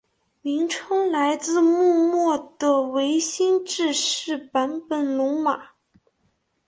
[0.41, 5.73] 名称来自幕末的维新志士坂本龙马。